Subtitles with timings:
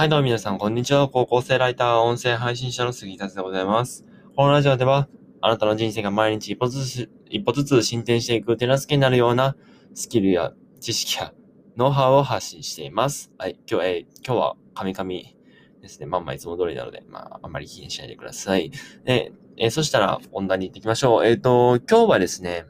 [0.00, 1.10] はい、どうも皆さん、こんにちは。
[1.10, 4.06] 高校生ライター、音声配信者の杉田でございます。
[4.34, 5.10] このラジオでは、
[5.42, 9.56] あなたの人生が毎日一歩ずつ、一歩ずつ進展していく手助けになるような
[9.92, 11.34] スキルや知識や
[11.76, 13.30] ノウハウを発信しています。
[13.36, 15.36] はい、今日、えー今日は、カミカミ
[15.82, 16.06] ですね。
[16.06, 18.70] まあま、いつも通りなので、まあ、あんまり気にしないでください。
[19.04, 21.26] で、えーそしたら、本題に行ってきましょう。
[21.26, 22.64] えっ、と、今日はですね、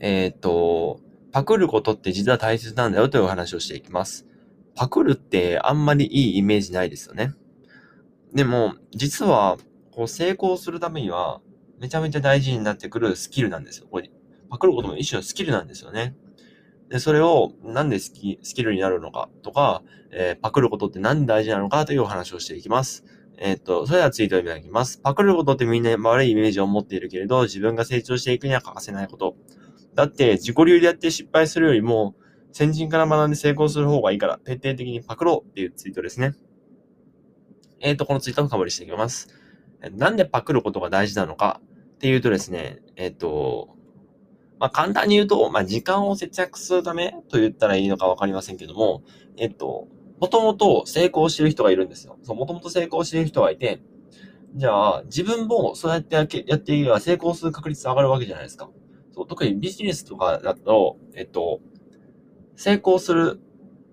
[0.00, 0.98] えっ、と、
[1.30, 4.26] パクることって実は大切なんだよというお話をしていきます。
[4.80, 7.34] パクるってあんまりいいイメージないですよね。
[8.32, 9.58] でも、実は、
[9.90, 11.42] こう成功するためには、
[11.78, 13.88] めちゃめちゃ大事になってくるスキルなんですよ。
[13.90, 14.10] これ、
[14.48, 16.16] パクることも一種のスキルなんですよね。
[16.88, 19.82] で、それを、なんでスキスキルになるのかとか、
[20.12, 23.04] えーパクることってなんで大事なのかというお話をしていきます。
[23.36, 24.98] えーっと、それではツイートをいただきます。
[25.02, 29.36] パクることってみんな悪いイメージを持っているけれど、自分が成長していくには欠かせないこと。
[29.94, 32.14] だって、自己流でやって失敗するよりも、
[32.52, 36.34] 先人から学んで成功する方がいいから、徹底的にパクろうっていうツイートですね。
[37.80, 39.28] えっ、と、このツイートを深掘りしていきます。
[39.92, 41.60] なんでパクることが大事なのか
[41.94, 43.76] っていうとですね、えっ、と、
[44.58, 49.02] まあ、簡単に言うと、まあ、時間を節約するためと言ったらいいのかわかりませんけども、
[49.38, 49.88] えっと、
[50.20, 52.18] もともと成功してる人がいるんですよ。
[52.22, 53.80] そう、もともと成功してる人がいて、
[54.54, 58.68] じゃあ、自分もそうやってやけやっていけば成功する確率上がるわけじゃないですか。
[59.12, 61.60] そう、特にビジネスとかだと、えっと、
[62.60, 63.40] 成功する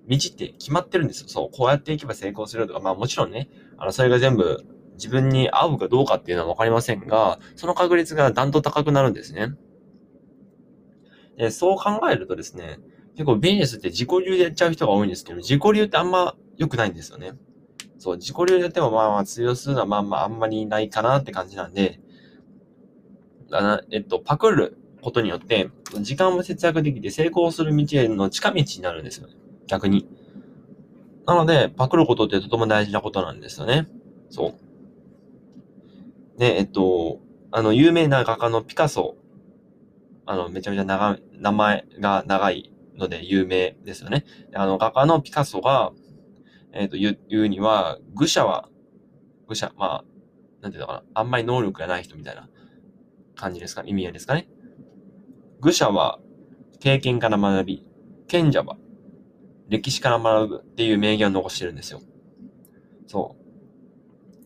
[0.10, 1.30] 道って決まってるんですよ。
[1.30, 4.66] そう、こうやっていけば成功するとか、まあもちろんね、あの、それが全部
[4.96, 9.54] 自分に合うかどうかっていうのはわかりませんが、その確率がだんと高くなるんですね。
[11.38, 12.80] で、そう考えるとですね、
[13.14, 17.32] 結構ビジネスって自己流でやっちゃう人が多いんですけど、自己流ってあんま良くないんですよね。
[18.00, 22.02] そう、自己流でやってもまあまあ通用するのはまあまああんまりないかなって感じなんで、
[23.50, 25.70] あのえっと、パクることによって、
[26.02, 29.34] 時間も節約できて成功する道への近道になるんですよね。
[29.68, 30.08] 逆に。
[31.26, 33.88] なので、パクることってとても大事なことなんですよね。
[34.30, 34.56] そ
[36.36, 36.40] う。
[36.40, 37.20] で、えっと、
[37.52, 39.18] あの、有名な画家のピカソ、
[40.26, 44.26] あの、めちゃめちゃ長い、名前が長いので有名ですよね。
[44.54, 45.92] あの、画家のピカソが、
[46.74, 48.70] えっと、言う言うには、愚者は、
[49.48, 50.06] 愚者、まあ、
[50.62, 52.50] なんていうのかな、あんまり能力がない人みたいな
[53.36, 54.48] 感じですか、意味合いですかね。
[55.62, 56.20] 愚者は
[56.80, 57.84] 経験から学び、
[58.28, 58.78] 賢者は
[59.70, 62.02] 歴史から学ぶっていう名言を残してるんですよ。
[63.08, 63.44] そう。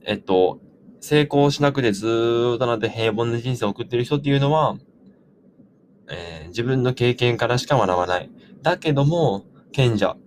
[0.05, 0.59] えっと、
[0.99, 4.77] 成功しなくてずーっとなって平凡な人生を送ってる人っていうのは、
[6.09, 8.29] えー自分の経験からしか学ばない。
[8.61, 10.17] だけども、賢者、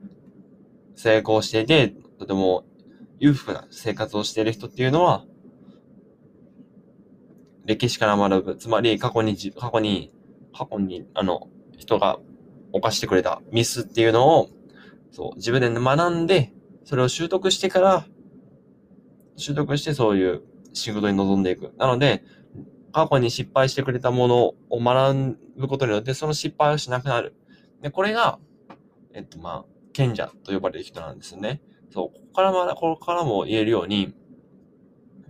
[0.96, 2.64] 成功していて、とても
[3.18, 5.24] 裕福な生活をしている人っていうのは、
[7.66, 8.56] 歴史から学ぶ。
[8.56, 10.12] つまり、過去に、過去に、
[10.56, 12.18] 過去に、あの、人が
[12.72, 14.48] 犯してくれたミスっていうのを、
[15.10, 16.52] そう、自分で学んで、
[16.84, 18.06] それを習得してから、
[19.36, 21.72] 習得してそういう仕事に臨んでいく。
[21.78, 22.22] なので、
[22.92, 27.34] 過去に失敗してくれたものを学ぶことによって、その失敗をしなくなる。
[27.82, 28.38] で、これが、
[29.12, 31.60] えっと、まあ、賢者と呼ばれる人なんですよね。
[31.90, 34.14] そう、ここからまだ、ここからも言えるように、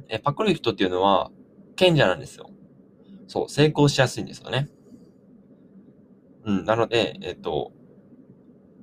[0.08, 1.30] え、パクる人っていうのは、
[1.76, 2.50] 賢者なんですよ。
[3.26, 4.68] そう、成功しやすいんですよね。
[6.44, 7.72] うん、なので、えっと、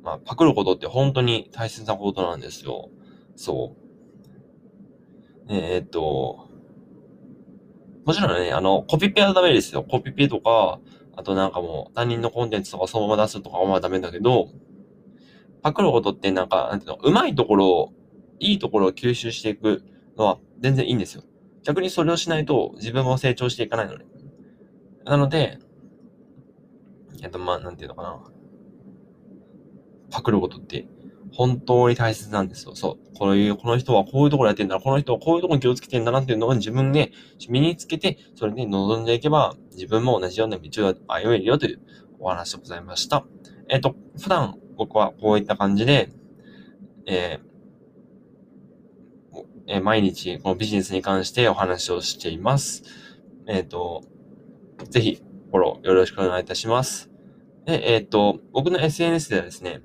[0.03, 2.89] まあ、パクることって本当に大切なことなんですよ。
[3.35, 5.53] そう。
[5.53, 6.49] えーっと、
[8.05, 9.83] もちろんね、あの、コピペはダメですよ。
[9.83, 10.79] コピペとか、
[11.15, 14.49] あとなんかもう他人のコンテンツとかそのまま出すとかはダメだけど、
[15.61, 17.93] パクることってなんか、なんていうの、うまいところを、
[18.39, 19.83] いいところを吸収していく
[20.17, 21.23] のは全然いいんですよ。
[21.63, 24.05] 逆にそれをしないと自分も成長していかないので。
[25.05, 25.59] なので、
[27.21, 28.19] えっと、まあ、なんていうのかな。
[30.09, 30.87] パクることって
[31.33, 32.75] 本当に大切なんですよ。
[32.75, 33.17] そう。
[33.17, 37.11] こういう、この人はこういうところやってんだな、この人はこういうところに気をつけてんだなっていうのを自分で
[37.49, 41.79] 身につけて、それで臨んでいけば、自分も同じような道を歩めるよという
[42.19, 43.25] お話でございました。
[43.69, 46.09] えっ、と、普段僕はこういった感じで、
[47.05, 47.51] えー
[49.67, 52.83] えー毎日このビジネスに関してお話をしています。
[53.47, 54.03] えっ、と、
[54.89, 57.10] ぜひフォローよろしくお願いいたします。
[57.65, 59.81] で、えっ、と、僕の SNS ではですね、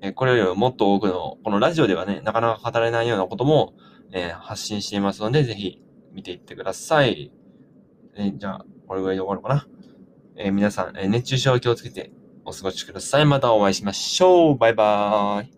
[0.00, 3.74] えこれよりもっと多くの、このラジオではね、なかなか語れないようなことも、
[4.12, 5.82] えー発信していますので、ぜひ
[6.12, 7.32] 見ていってください。
[8.16, 9.66] えーじゃあ、これぐらいで終わるかな。
[10.36, 12.12] えー皆さん、え熱中症を気をつけて
[12.44, 13.26] お過ごしください。
[13.26, 14.58] またお会いしましょう。
[14.58, 15.57] バイバーイ。